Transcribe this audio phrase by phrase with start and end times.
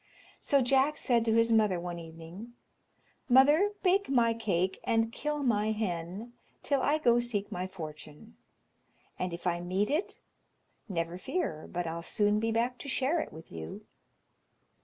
[0.39, 2.53] So Jack said to his mother one evening,
[3.29, 8.35] "Mother, bake my cake, and kill my hen, till I go seek my fortune;
[9.19, 10.17] and if I meet it,
[10.89, 13.85] never fear but I'll soon be back to share it with you."